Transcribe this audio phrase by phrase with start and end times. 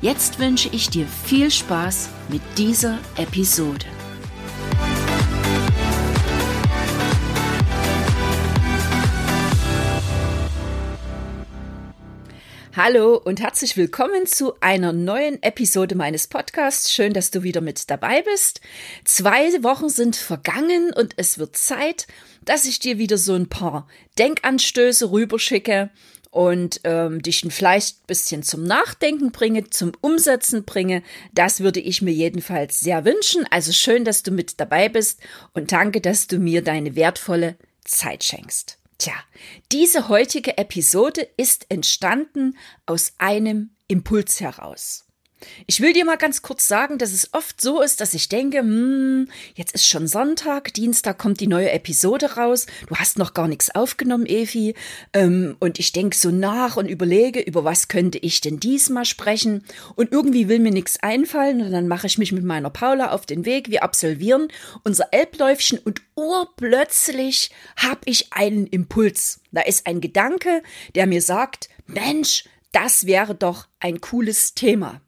[0.00, 3.84] Jetzt wünsche ich dir viel Spaß mit dieser Episode.
[12.76, 16.92] Hallo und herzlich willkommen zu einer neuen Episode meines Podcasts.
[16.92, 18.60] Schön, dass du wieder mit dabei bist.
[19.04, 22.06] Zwei Wochen sind vergangen und es wird Zeit,
[22.44, 25.90] dass ich dir wieder so ein paar Denkanstöße rüberschicke
[26.38, 31.02] und ähm, dich vielleicht ein bisschen zum Nachdenken bringe, zum Umsetzen bringe.
[31.34, 33.44] Das würde ich mir jedenfalls sehr wünschen.
[33.50, 35.18] Also schön, dass du mit dabei bist
[35.52, 38.78] und danke, dass du mir deine wertvolle Zeit schenkst.
[38.98, 39.14] Tja,
[39.72, 45.07] diese heutige Episode ist entstanden aus einem Impuls heraus.
[45.66, 48.58] Ich will dir mal ganz kurz sagen, dass es oft so ist, dass ich denke,
[48.58, 53.48] hm, jetzt ist schon Sonntag, Dienstag kommt die neue Episode raus, du hast noch gar
[53.48, 54.74] nichts aufgenommen, Evi,
[55.12, 59.64] ähm, und ich denke so nach und überlege, über was könnte ich denn diesmal sprechen,
[59.94, 63.26] und irgendwie will mir nichts einfallen, und dann mache ich mich mit meiner Paula auf
[63.26, 64.48] den Weg, wir absolvieren
[64.84, 69.40] unser Elbläufchen, und urplötzlich habe ich einen Impuls.
[69.52, 70.62] Da ist ein Gedanke,
[70.94, 75.00] der mir sagt, Mensch, das wäre doch ein cooles Thema.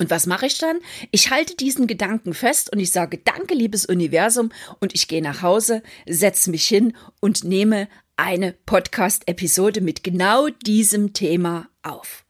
[0.00, 0.80] Und was mache ich dann?
[1.10, 5.42] Ich halte diesen Gedanken fest und ich sage, danke, liebes Universum, und ich gehe nach
[5.42, 12.24] Hause, setze mich hin und nehme eine Podcast-Episode mit genau diesem Thema auf.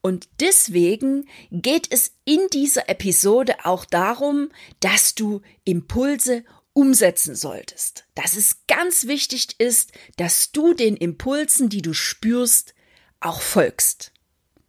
[0.00, 4.48] Und deswegen geht es in dieser Episode auch darum,
[4.80, 8.04] dass du Impulse umsetzen solltest.
[8.16, 12.74] Dass es ganz wichtig ist, dass du den Impulsen, die du spürst,
[13.20, 14.12] auch folgst.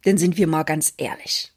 [0.04, 1.53] Denn sind wir mal ganz ehrlich.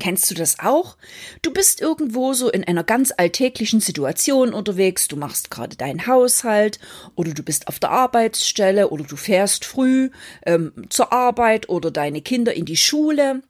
[0.00, 0.96] Kennst du das auch?
[1.42, 6.78] Du bist irgendwo so in einer ganz alltäglichen Situation unterwegs, du machst gerade deinen Haushalt
[7.16, 10.10] oder du bist auf der Arbeitsstelle oder du fährst früh
[10.46, 13.42] ähm, zur Arbeit oder deine Kinder in die Schule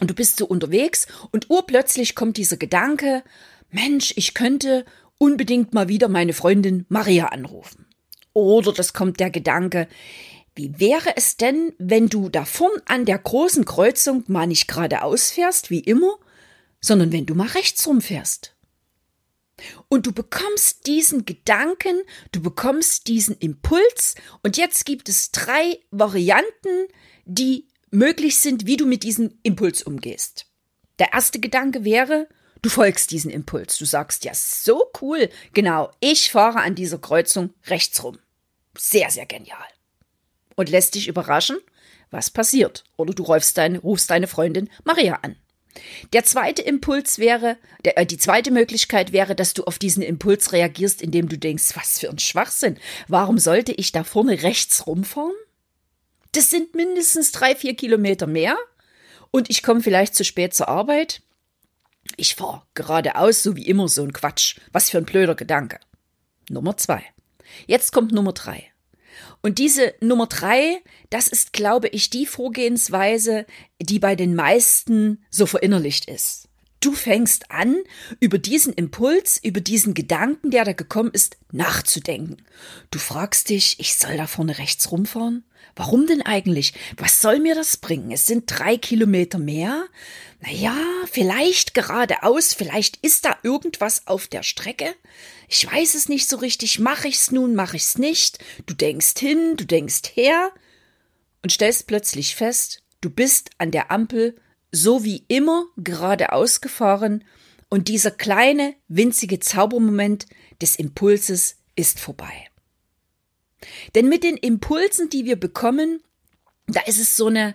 [0.00, 3.22] und du bist so unterwegs und urplötzlich kommt dieser Gedanke,
[3.70, 4.84] Mensch, ich könnte
[5.18, 7.86] unbedingt mal wieder meine Freundin Maria anrufen.
[8.32, 9.88] Oder das kommt der Gedanke,
[10.56, 15.30] wie wäre es denn, wenn du da vorn an der großen Kreuzung mal nicht geradeaus
[15.30, 16.18] fährst, wie immer,
[16.80, 18.54] sondern wenn du mal rechts rumfährst?
[19.88, 22.02] Und du bekommst diesen Gedanken,
[22.32, 26.88] du bekommst diesen Impuls, und jetzt gibt es drei Varianten,
[27.26, 30.46] die möglich sind, wie du mit diesem Impuls umgehst.
[30.98, 32.28] Der erste Gedanke wäre,
[32.62, 33.76] du folgst diesem Impuls.
[33.78, 38.18] Du sagst, ja, so cool, genau, ich fahre an dieser Kreuzung rechts rum.
[38.76, 39.66] Sehr, sehr genial
[40.56, 41.58] und lässt dich überraschen,
[42.10, 42.84] was passiert.
[42.96, 45.36] Oder du rufst deine, rufst deine Freundin Maria an.
[46.12, 50.52] Der zweite Impuls wäre, der, äh, die zweite Möglichkeit wäre, dass du auf diesen Impuls
[50.52, 52.78] reagierst, indem du denkst, was für ein Schwachsinn.
[53.08, 55.34] Warum sollte ich da vorne rechts rumfahren?
[56.32, 58.56] Das sind mindestens drei, vier Kilometer mehr
[59.30, 61.22] und ich komme vielleicht zu spät zur Arbeit.
[62.16, 64.56] Ich fahre geradeaus, so wie immer, so ein Quatsch.
[64.72, 65.80] Was für ein blöder Gedanke.
[66.48, 67.02] Nummer zwei.
[67.66, 68.70] Jetzt kommt Nummer drei.
[69.42, 73.46] Und diese Nummer drei, das ist, glaube ich, die Vorgehensweise,
[73.80, 76.48] die bei den meisten so verinnerlicht ist.
[76.80, 77.76] Du fängst an,
[78.20, 82.36] über diesen Impuls, über diesen Gedanken, der da gekommen ist, nachzudenken.
[82.90, 85.44] Du fragst dich, ich soll da vorne rechts rumfahren?
[85.76, 86.72] Warum denn eigentlich?
[86.96, 88.10] Was soll mir das bringen?
[88.10, 89.84] Es sind drei Kilometer mehr.
[90.40, 90.74] Naja,
[91.10, 94.94] vielleicht geradeaus, vielleicht ist da irgendwas auf der Strecke.
[95.48, 96.78] Ich weiß es nicht so richtig.
[96.78, 98.38] Mache ich's nun, mache ich's nicht?
[98.64, 100.50] Du denkst hin, du denkst her
[101.42, 104.34] und stellst plötzlich fest, du bist an der Ampel
[104.72, 107.22] so wie immer geradeaus gefahren
[107.68, 110.26] und dieser kleine, winzige Zaubermoment
[110.60, 112.48] des Impulses ist vorbei.
[113.94, 116.02] Denn mit den Impulsen, die wir bekommen,
[116.66, 117.54] da ist es so eine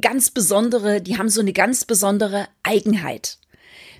[0.00, 3.38] ganz besondere, die haben so eine ganz besondere Eigenheit.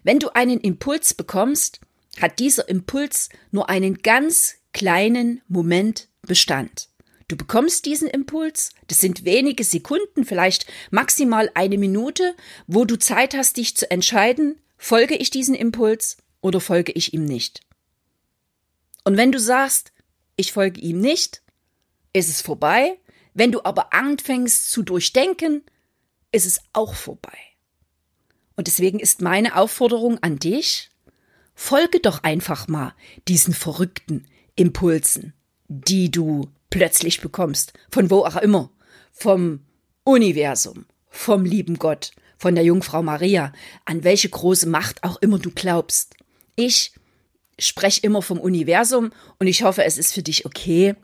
[0.03, 1.81] Wenn du einen Impuls bekommst,
[2.21, 6.89] hat dieser Impuls nur einen ganz kleinen Moment Bestand.
[7.29, 12.35] Du bekommst diesen Impuls, das sind wenige Sekunden, vielleicht maximal eine Minute,
[12.67, 17.25] wo du Zeit hast, dich zu entscheiden, folge ich diesem Impuls oder folge ich ihm
[17.25, 17.61] nicht.
[19.05, 19.93] Und wenn du sagst,
[20.37, 21.43] ich folge ihm nicht,
[22.13, 22.99] ist es vorbei.
[23.35, 25.63] Wenn du aber anfängst zu durchdenken,
[26.33, 27.39] ist es auch vorbei.
[28.57, 30.91] Und deswegen ist meine Aufforderung an dich,
[31.55, 32.95] folge doch einfach mal
[33.27, 34.27] diesen verrückten
[34.57, 35.33] Impulsen,
[35.69, 38.71] die du plötzlich bekommst, von wo auch immer,
[39.13, 39.61] vom
[40.05, 43.53] Universum, vom lieben Gott, von der Jungfrau Maria,
[43.85, 46.15] an welche große Macht auch immer du glaubst.
[46.57, 46.93] Ich
[47.59, 50.95] spreche immer vom Universum und ich hoffe, es ist für dich okay,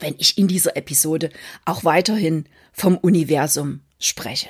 [0.00, 1.30] wenn ich in dieser Episode
[1.64, 4.48] auch weiterhin vom Universum spreche.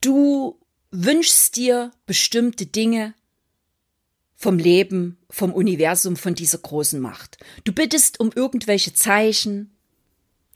[0.00, 0.58] Du
[0.90, 3.14] wünschst dir bestimmte Dinge
[4.36, 7.38] vom Leben, vom Universum, von dieser großen Macht.
[7.64, 9.74] Du bittest um irgendwelche Zeichen,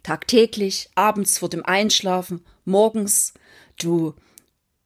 [0.03, 3.32] tagtäglich, abends vor dem Einschlafen, morgens.
[3.79, 4.15] Du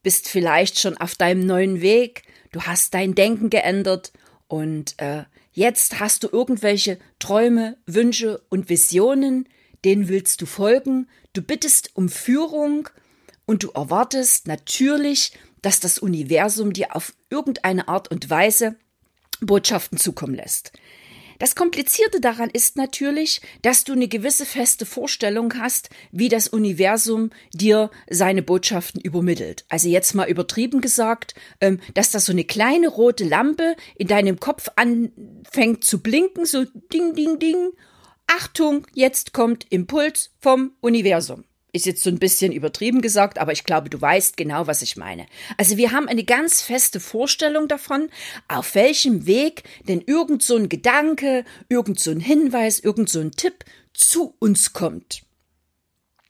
[0.03, 4.13] bist vielleicht schon auf deinem neuen Weg, du hast dein Denken geändert
[4.49, 9.49] und äh, jetzt hast du irgendwelche Träume, Wünsche und Visionen,
[9.85, 12.89] denen willst du folgen, du bittest um Führung
[13.47, 15.33] und du erwartest natürlich,
[15.63, 18.77] dass das Universum dir auf irgendeine Art und Weise
[19.41, 20.73] Botschaften zukommen lässt.
[21.39, 27.31] Das Komplizierte daran ist natürlich, dass du eine gewisse feste Vorstellung hast, wie das Universum
[27.53, 29.65] dir seine Botschaften übermittelt.
[29.69, 34.39] Also jetzt mal übertrieben gesagt, ähm, dass da so eine kleine rote Lampe in deinem
[34.41, 37.71] Kopf anfängt zu blinken, so ding, ding, ding.
[38.27, 41.45] Achtung, jetzt kommt Impuls vom Universum.
[41.75, 44.97] Ist jetzt so ein bisschen übertrieben gesagt, aber ich glaube, du weißt genau, was ich
[44.97, 45.27] meine.
[45.57, 48.11] Also wir haben eine ganz feste Vorstellung davon,
[48.47, 53.33] auf welchem Weg denn irgend so ein Gedanke, irgend so ein Hinweis, irgend so ein
[53.33, 55.23] Tipp zu uns kommt.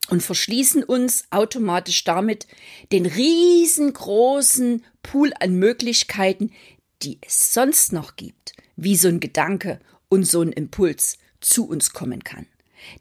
[0.08, 2.46] Und verschließen uns automatisch damit
[2.90, 6.52] den riesengroßen Pool an Möglichkeiten,
[7.02, 11.92] die es sonst noch gibt, wie so ein Gedanke und so ein Impuls zu uns
[11.92, 12.46] kommen kann.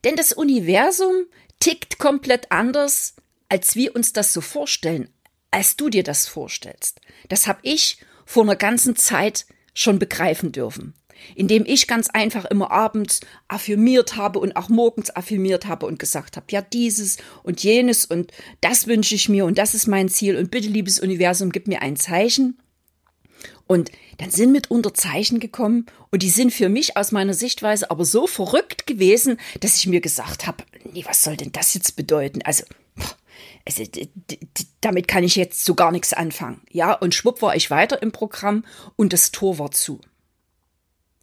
[0.03, 1.25] Denn das Universum
[1.63, 3.15] tickt komplett anders,
[3.47, 5.07] als wir uns das so vorstellen,
[5.49, 6.99] als du dir das vorstellst.
[7.29, 10.93] Das habe ich vor einer ganzen Zeit schon begreifen dürfen,
[11.35, 16.35] indem ich ganz einfach immer abends affirmiert habe und auch morgens affirmiert habe und gesagt
[16.35, 20.35] habe, ja dieses und jenes und das wünsche ich mir und das ist mein Ziel
[20.35, 22.59] und bitte liebes Universum, gib mir ein Zeichen.
[23.67, 28.03] Und dann sind mitunter Zeichen gekommen und die sind für mich aus meiner Sichtweise aber
[28.03, 32.41] so verrückt gewesen, dass ich mir gesagt habe, nee, was soll denn das jetzt bedeuten?
[32.43, 32.63] Also,
[33.65, 33.83] also
[34.81, 36.61] damit kann ich jetzt so gar nichts anfangen.
[36.69, 38.65] Ja, und schwupp war ich weiter im Programm
[38.95, 40.01] und das Tor war zu.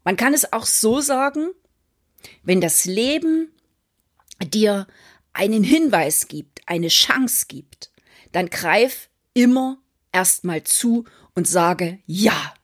[0.04, 1.50] Man kann es auch so sagen,
[2.42, 3.52] wenn das Leben
[4.42, 4.86] dir
[5.32, 7.90] einen Hinweis gibt, eine Chance gibt,
[8.32, 9.78] dann greif immer
[10.12, 11.04] erstmal zu
[11.34, 12.54] und sage ja.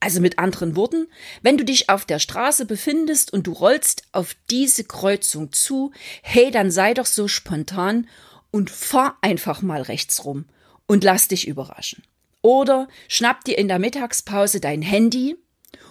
[0.00, 1.08] Also mit anderen Worten,
[1.42, 5.92] wenn du dich auf der Straße befindest und du rollst auf diese Kreuzung zu,
[6.22, 8.08] hey, dann sei doch so spontan
[8.50, 10.46] und fahr einfach mal rechts rum
[10.86, 12.02] und lass dich überraschen.
[12.42, 15.36] Oder schnapp dir in der Mittagspause dein Handy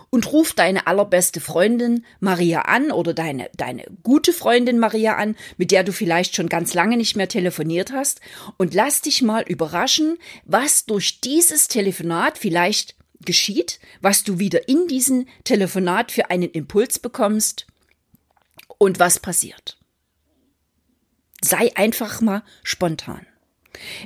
[0.10, 5.72] und ruf deine allerbeste Freundin Maria an oder deine, deine gute Freundin Maria an, mit
[5.72, 8.22] der du vielleicht schon ganz lange nicht mehr telefoniert hast
[8.58, 12.96] und lass dich mal überraschen, was durch dieses Telefonat vielleicht
[13.30, 17.68] geschieht, was du wieder in diesem Telefonat für einen Impuls bekommst
[18.80, 19.78] und was passiert.
[21.40, 23.28] Sei einfach mal spontan.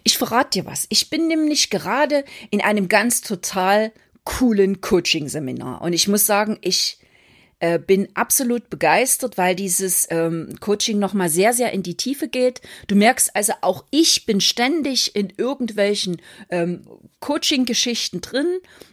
[0.03, 0.87] Ich verrate dir was.
[0.89, 3.93] Ich bin nämlich gerade in einem ganz total
[4.25, 5.81] coolen Coaching-Seminar.
[5.81, 6.99] Und ich muss sagen, ich
[7.63, 12.59] äh, bin absolut begeistert, weil dieses ähm, Coaching nochmal sehr, sehr in die Tiefe geht.
[12.87, 16.85] Du merkst also, auch ich bin ständig in irgendwelchen ähm,
[17.21, 18.47] Coaching-Geschichten drin,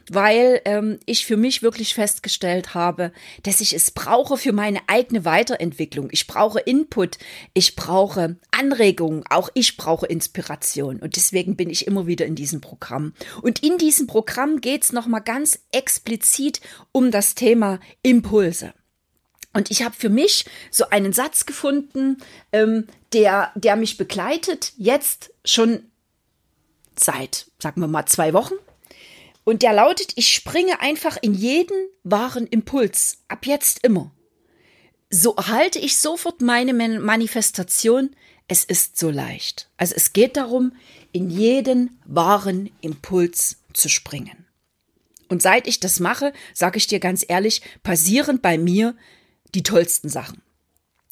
[0.09, 3.11] weil ähm, ich für mich wirklich festgestellt habe,
[3.43, 6.07] dass ich es brauche für meine eigene Weiterentwicklung.
[6.13, 7.17] Ich brauche Input,
[7.53, 10.99] ich brauche Anregungen, auch ich brauche Inspiration.
[10.99, 13.11] Und deswegen bin ich immer wieder in diesem Programm.
[13.41, 16.61] Und in diesem Programm geht es nochmal ganz explizit
[16.93, 18.60] um das Thema Impulse.
[19.53, 22.17] Und ich habe für mich so einen Satz gefunden,
[22.51, 25.83] ähm, der, der mich begleitet, jetzt schon
[26.97, 28.53] seit, sagen wir mal, zwei Wochen.
[29.43, 34.11] Und der lautet, ich springe einfach in jeden wahren Impuls, ab jetzt immer.
[35.09, 38.15] So erhalte ich sofort meine Manifestation,
[38.47, 39.69] es ist so leicht.
[39.77, 40.73] Also es geht darum,
[41.11, 44.45] in jeden wahren Impuls zu springen.
[45.27, 48.95] Und seit ich das mache, sage ich dir ganz ehrlich, passieren bei mir
[49.55, 50.41] die tollsten Sachen.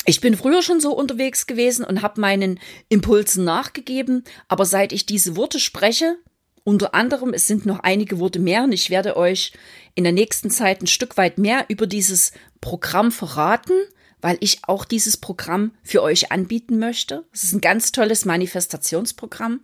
[0.06, 5.06] Ich bin früher schon so unterwegs gewesen und habe meinen Impulsen nachgegeben, aber seit ich
[5.06, 6.18] diese Worte spreche,
[6.64, 9.54] unter anderem, es sind noch einige Worte mehr und ich werde euch
[9.96, 12.32] in der nächsten Zeit ein Stück weit mehr über dieses
[12.62, 13.74] Programm verraten,
[14.22, 17.26] weil ich auch dieses Programm für euch anbieten möchte.
[17.34, 19.62] Es ist ein ganz tolles Manifestationsprogramm.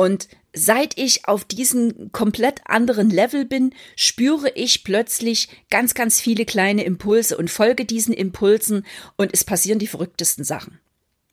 [0.00, 6.46] Und seit ich auf diesen komplett anderen Level bin, spüre ich plötzlich ganz, ganz viele
[6.46, 8.86] kleine Impulse und folge diesen Impulsen
[9.18, 10.80] und es passieren die verrücktesten Sachen.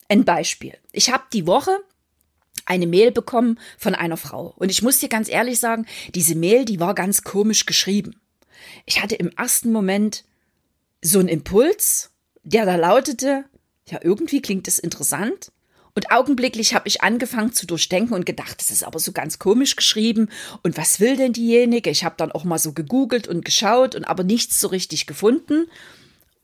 [0.09, 0.73] Ein Beispiel.
[0.91, 1.79] Ich habe die Woche
[2.65, 4.53] eine Mail bekommen von einer Frau.
[4.57, 8.19] Und ich muss dir ganz ehrlich sagen, diese Mail, die war ganz komisch geschrieben.
[8.85, 10.25] Ich hatte im ersten Moment
[11.01, 12.11] so einen Impuls,
[12.43, 13.45] der da lautete,
[13.87, 15.53] ja, irgendwie klingt es interessant.
[15.97, 19.75] Und augenblicklich habe ich angefangen zu durchdenken und gedacht, das ist aber so ganz komisch
[19.75, 20.29] geschrieben.
[20.61, 21.89] Und was will denn diejenige?
[21.89, 25.65] Ich habe dann auch mal so gegoogelt und geschaut und aber nichts so richtig gefunden.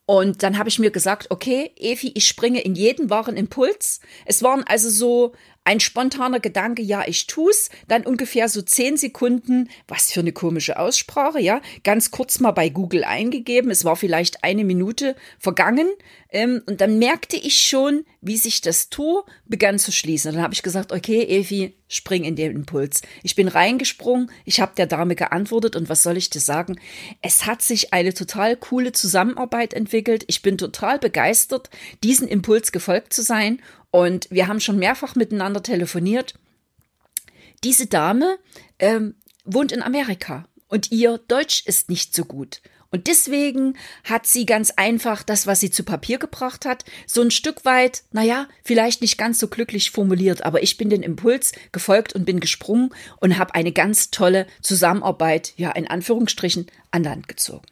[0.08, 4.00] Und dann habe ich mir gesagt, okay, Evi, ich springe in jeden wahren Impuls.
[4.26, 5.34] Es waren also so
[5.65, 10.77] ein spontaner Gedanke, ja, ich tu's, dann ungefähr so zehn Sekunden, was für eine komische
[10.77, 15.88] Aussprache, ja, ganz kurz mal bei Google eingegeben, es war vielleicht eine Minute vergangen
[16.29, 20.29] ähm, und dann merkte ich schon, wie sich das Tor begann zu schließen.
[20.29, 23.01] Und dann habe ich gesagt, okay, Evi, spring in den Impuls.
[23.22, 26.79] Ich bin reingesprungen, ich habe der Dame geantwortet und was soll ich dir sagen?
[27.22, 30.24] Es hat sich eine total coole Zusammenarbeit entwickelt.
[30.27, 31.70] Ich bin total begeistert,
[32.03, 33.62] diesen Impuls gefolgt zu sein
[33.94, 36.34] und wir haben schon mehrfach miteinander telefoniert.
[37.64, 38.40] Diese Dame
[38.80, 39.14] ähm,
[39.46, 42.64] wohnt in Amerika und ihr Deutsch ist nicht so gut.
[42.90, 47.30] Und deswegen hat sie ganz einfach das, was sie zu Papier gebracht hat, so ein
[47.30, 52.14] Stück weit, naja, vielleicht nicht ganz so glücklich formuliert, aber ich bin den Impuls gefolgt
[52.14, 57.66] und bin gesprungen und habe eine ganz tolle Zusammenarbeit, ja, in Anführungsstrichen, an Land gezogen.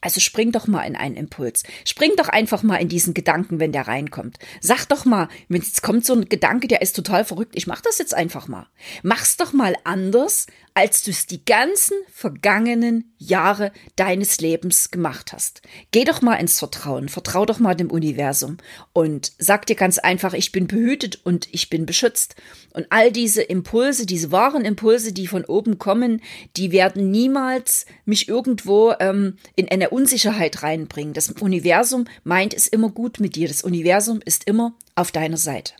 [0.00, 1.62] Also spring doch mal in einen Impuls.
[1.84, 4.38] Spring doch einfach mal in diesen Gedanken, wenn der reinkommt.
[4.60, 7.80] Sag doch mal, wenn jetzt kommt so ein Gedanke, der ist total verrückt, ich mach
[7.80, 8.66] das jetzt einfach mal.
[9.02, 10.46] Mach's doch mal anders,
[10.76, 15.62] als du es die ganzen vergangenen Jahre deines Lebens gemacht hast.
[15.90, 18.58] Geh doch mal ins Vertrauen, vertrau doch mal dem Universum
[18.92, 22.36] und sag dir ganz einfach, ich bin behütet und ich bin beschützt.
[22.74, 26.20] Und all diese Impulse, diese wahren Impulse, die von oben kommen,
[26.58, 31.14] die werden niemals mich irgendwo ähm, in eine Unsicherheit reinbringen.
[31.14, 33.48] Das Universum meint es immer gut mit dir.
[33.48, 35.72] Das Universum ist immer auf deiner Seite.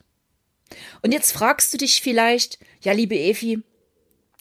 [1.03, 3.63] Und jetzt fragst du dich vielleicht, ja, liebe Evi,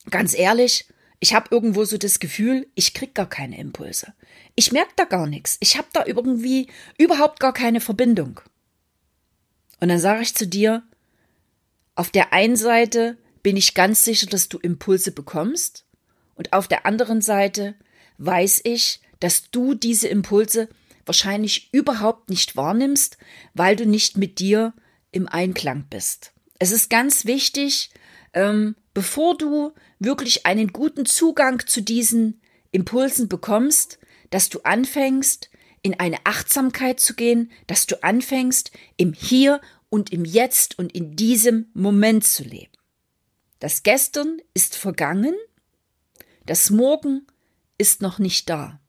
[0.10, 0.86] ganz ehrlich,
[1.20, 4.14] ich habe irgendwo so das Gefühl, ich krieg gar keine Impulse.
[4.56, 5.58] Ich merke da gar nichts.
[5.60, 8.42] Ich habe da irgendwie überhaupt gar keine Verbindung.
[9.80, 10.84] Und dann sage ich zu dir,
[11.96, 15.86] auf der einen Seite bin ich ganz sicher, dass du Impulse bekommst
[16.36, 17.76] und auf der anderen Seite
[18.18, 20.70] weiß ich, dass du diese Impulse
[21.06, 23.18] wahrscheinlich überhaupt nicht wahrnimmst,
[23.54, 24.74] weil du nicht mit dir
[25.12, 26.34] im Einklang bist.
[26.60, 27.92] Es ist ganz wichtig,
[28.34, 34.00] ähm, bevor du wirklich einen guten Zugang zu diesen Impulsen bekommst,
[34.32, 35.52] dass du anfängst,
[35.84, 41.16] in eine Achtsamkeit zu gehen, dass du anfängst, im Hier und im Jetzt und in
[41.16, 42.72] diesem Moment zu leben.
[43.60, 45.36] Das Gestern ist vergangen,
[46.46, 47.28] das Morgen
[47.78, 48.80] ist noch nicht da.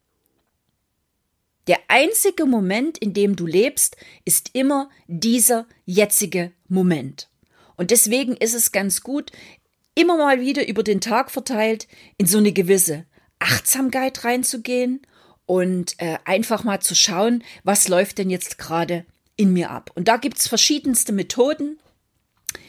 [1.67, 7.29] Der einzige Moment, in dem du lebst, ist immer dieser jetzige Moment.
[7.77, 9.33] Und deswegen ist es ganz gut,
[9.97, 11.89] immer mal wieder über den Tag verteilt
[12.19, 13.05] in so eine gewisse
[13.41, 15.01] Achtsamkeit reinzugehen
[15.47, 19.05] und äh, einfach mal zu schauen, was läuft denn jetzt gerade
[19.37, 19.91] in mir ab.
[19.95, 21.79] Und da gibt's verschiedenste Methoden.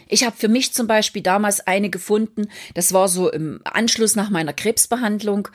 [0.07, 4.29] Ich habe für mich zum Beispiel damals eine gefunden, das war so im Anschluss nach
[4.29, 5.49] meiner Krebsbehandlung.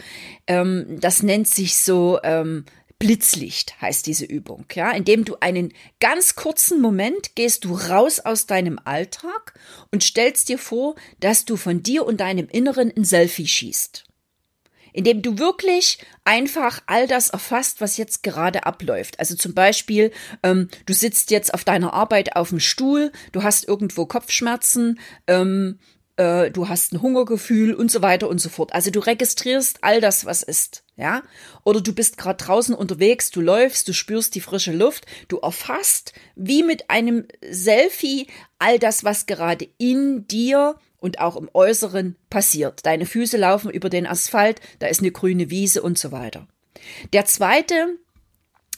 [0.47, 2.67] Ähm, das nennt sich so ähm,
[3.03, 8.47] Blitzlicht heißt diese Übung, ja, indem du einen ganz kurzen Moment gehst du raus aus
[8.47, 9.55] deinem Alltag
[9.91, 14.05] und stellst dir vor, dass du von dir und deinem Inneren ein Selfie schießt.
[14.93, 19.19] Indem du wirklich einfach all das erfasst, was jetzt gerade abläuft.
[19.19, 20.13] Also zum Beispiel,
[20.45, 25.81] ähm, du sitzt jetzt auf deiner Arbeit auf dem Stuhl, du hast irgendwo Kopfschmerzen, ähm,
[26.23, 28.73] äh, du hast ein Hungergefühl und so weiter und so fort.
[28.73, 31.23] Also du registrierst all das, was ist, ja?
[31.65, 36.13] Oder du bist gerade draußen unterwegs, du läufst, du spürst die frische Luft, du erfasst
[36.37, 42.87] wie mit einem Selfie all das, was gerade in dir und auch im Äußeren passiert.
[42.87, 46.47] Deine Füße laufen über den Asphalt, da ist eine grüne Wiese und so weiter.
[47.13, 47.99] Der zweite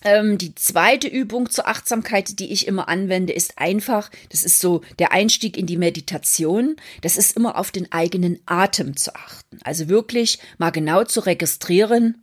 [0.04, 5.12] die zweite Übung zur Achtsamkeit, die ich immer anwende, ist einfach, das ist so der
[5.12, 9.58] Einstieg in die Meditation, das ist immer auf den eigenen Atem zu achten.
[9.64, 12.22] Also wirklich mal genau zu registrieren.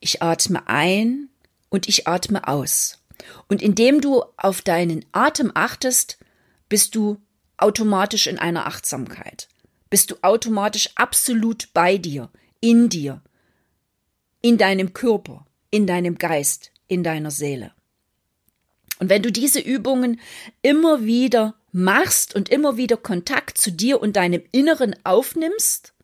[0.00, 1.28] Ich atme ein
[1.68, 3.00] und ich atme aus.
[3.48, 6.16] Und indem du auf deinen Atem achtest,
[6.70, 7.20] bist du
[7.58, 9.48] automatisch in einer Achtsamkeit
[9.90, 12.30] bist du automatisch absolut bei dir,
[12.60, 13.22] in dir,
[14.40, 17.72] in deinem Körper, in deinem Geist, in deiner Seele.
[18.98, 20.20] Und wenn du diese Übungen
[20.62, 25.94] immer wieder machst und immer wieder Kontakt zu dir und deinem Inneren aufnimmst,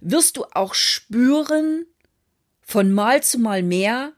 [0.00, 1.86] wirst du auch spüren,
[2.62, 4.12] von Mal zu Mal mehr,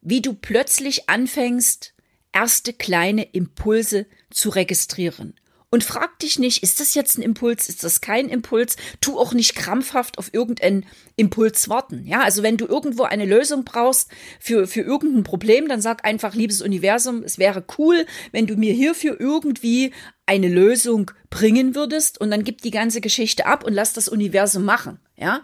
[0.00, 1.94] wie du plötzlich anfängst,
[2.32, 5.34] erste kleine Impulse zu registrieren.
[5.74, 8.76] Und frag dich nicht, ist das jetzt ein Impuls, ist das kein Impuls?
[9.00, 10.84] Tu auch nicht krampfhaft auf irgendeinen
[11.16, 12.04] Impuls warten.
[12.04, 16.34] Ja, also wenn du irgendwo eine Lösung brauchst für, für irgendein Problem, dann sag einfach,
[16.34, 19.94] liebes Universum, es wäre cool, wenn du mir hierfür irgendwie
[20.26, 24.66] eine Lösung bringen würdest und dann gib die ganze Geschichte ab und lass das Universum
[24.66, 25.00] machen.
[25.22, 25.42] Ja,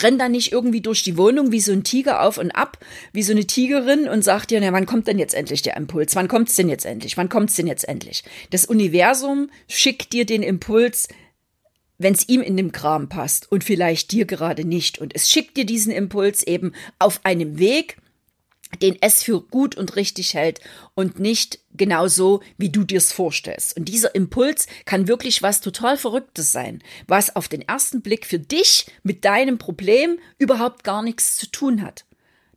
[0.00, 2.78] renn da nicht irgendwie durch die Wohnung wie so ein Tiger auf und ab,
[3.12, 6.14] wie so eine Tigerin und sagt dir, na, wann kommt denn jetzt endlich der Impuls?
[6.14, 7.16] Wann kommt's denn jetzt endlich?
[7.16, 8.22] Wann kommt's denn jetzt endlich?
[8.50, 11.08] Das Universum schickt dir den Impuls,
[11.98, 15.00] wenn es ihm in dem Kram passt und vielleicht dir gerade nicht.
[15.00, 17.96] Und es schickt dir diesen Impuls eben auf einem Weg,
[18.82, 20.60] den es für gut und richtig hält
[20.94, 23.76] und nicht genau so, wie du dir's vorstellst.
[23.76, 28.38] Und dieser Impuls kann wirklich was total Verrücktes sein, was auf den ersten Blick für
[28.38, 32.04] dich mit deinem Problem überhaupt gar nichts zu tun hat.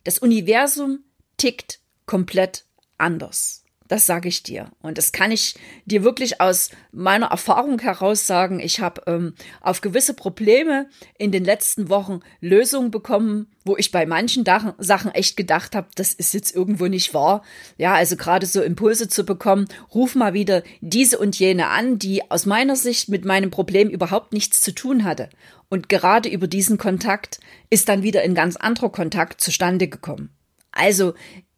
[0.04, 1.00] Das Universum
[1.36, 2.64] tickt komplett
[2.98, 3.64] anders.
[3.90, 4.70] Das sage ich dir.
[4.82, 8.60] Und das kann ich dir wirklich aus meiner Erfahrung heraus sagen.
[8.60, 14.06] Ich habe ähm, auf gewisse Probleme in den letzten Wochen Lösungen bekommen, wo ich bei
[14.06, 17.42] manchen Dachen, Sachen echt gedacht habe, das ist jetzt irgendwo nicht wahr.
[17.78, 22.30] Ja, also gerade so Impulse zu bekommen, ruf mal wieder diese und jene an, die
[22.30, 25.30] aus meiner Sicht mit meinem Problem überhaupt nichts zu tun hatte.
[25.68, 30.30] Und gerade über diesen Kontakt ist dann wieder ein ganz anderer Kontakt zustande gekommen.
[30.70, 31.14] Also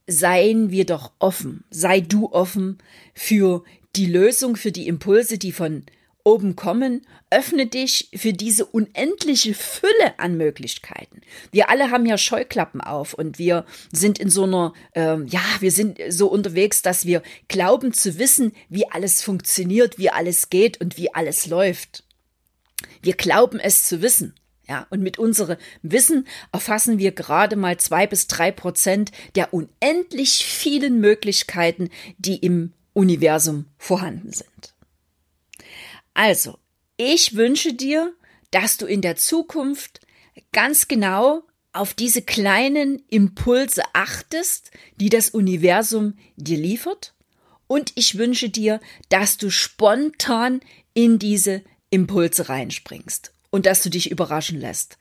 [0.07, 2.79] seien wir doch offen, sei du offen
[3.15, 3.65] für
[3.97, 5.85] die Lösung, für die Impulse, die von
[6.25, 11.21] oben kommen, öffne dich für diese unendliche Fülle an Möglichkeiten.
[11.51, 15.73] Wir alle haben ja Scheuklappen auf und wir sind in so einer, ähm, ja, wir
[15.73, 20.97] sind so unterwegs, dass wir glauben zu wissen, wie alles funktioniert, wie alles geht und
[20.97, 22.05] wie alles läuft.
[23.01, 24.35] Wir glauben es zu wissen.
[24.69, 30.45] Ja, und mit unserem Wissen erfassen wir gerade mal zwei bis drei Prozent der unendlich
[30.45, 34.75] vielen Möglichkeiten, die im Universum vorhanden sind.
[36.15, 36.59] Also,
[36.97, 38.13] ich wünsche dir,
[38.51, 40.01] dass du in der Zukunft
[40.53, 47.15] ganz genau auf diese kleinen Impulse achtest, die das Universum dir liefert.
[47.67, 50.61] Und ich wünsche dir, dass du spontan
[50.93, 54.99] in diese Impulse reinspringst und dass du dich überraschen lässt.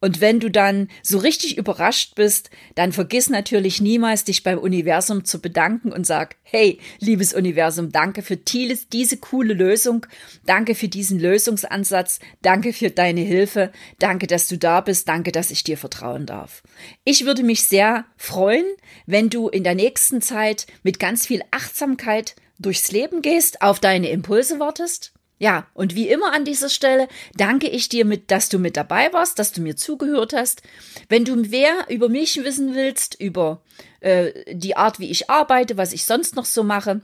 [0.00, 5.24] Und wenn du dann so richtig überrascht bist, dann vergiss natürlich niemals, dich beim Universum
[5.24, 10.06] zu bedanken und sag, hey, liebes Universum, danke für diese coole Lösung,
[10.46, 15.50] danke für diesen Lösungsansatz, danke für deine Hilfe, danke, dass du da bist, danke, dass
[15.50, 16.62] ich dir vertrauen darf.
[17.04, 18.66] Ich würde mich sehr freuen,
[19.06, 24.10] wenn du in der nächsten Zeit mit ganz viel Achtsamkeit durchs Leben gehst, auf deine
[24.10, 28.58] Impulse wartest ja, und wie immer an dieser Stelle danke ich dir mit, dass du
[28.58, 30.62] mit dabei warst, dass du mir zugehört hast.
[31.08, 33.62] Wenn du mehr über mich wissen willst, über
[34.00, 37.02] äh, die Art, wie ich arbeite, was ich sonst noch so mache,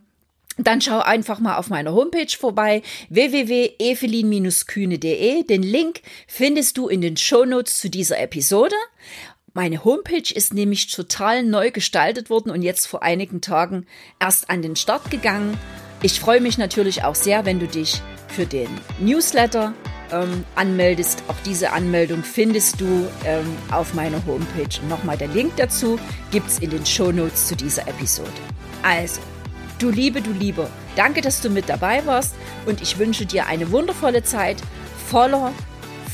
[0.59, 5.45] dann schau einfach mal auf meiner Homepage vorbei, www.evelin-kühne.de.
[5.45, 8.75] Den Link findest du in den Shownotes zu dieser Episode.
[9.53, 13.87] Meine Homepage ist nämlich total neu gestaltet worden und jetzt vor einigen Tagen
[14.21, 15.57] erst an den Start gegangen.
[16.03, 19.73] Ich freue mich natürlich auch sehr, wenn du dich für den Newsletter
[20.13, 21.23] ähm, anmeldest.
[21.29, 24.81] Auch diese Anmeldung findest du ähm, auf meiner Homepage.
[24.83, 25.99] Und nochmal der Link dazu
[26.31, 28.31] gibt es in den Show Notes zu dieser Episode.
[28.83, 29.21] Also,
[29.79, 32.35] du Liebe, du Liebe, danke, dass du mit dabei warst
[32.67, 34.59] und ich wünsche dir eine wundervolle Zeit
[35.09, 35.53] voller,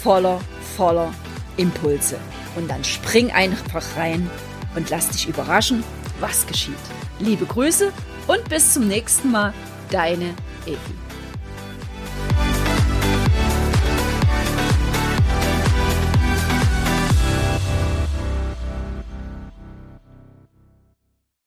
[0.03, 0.41] voller,
[0.77, 1.13] voller
[1.57, 2.19] Impulse.
[2.57, 4.29] Und dann spring einfach rein
[4.75, 5.85] und lass dich überraschen,
[6.21, 6.75] was geschieht.
[7.19, 7.93] Liebe Grüße
[8.27, 9.53] und bis zum nächsten Mal,
[9.91, 10.35] deine
[10.67, 11.00] Evi.